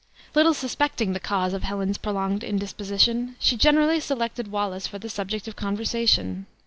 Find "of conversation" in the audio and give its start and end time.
5.47-6.47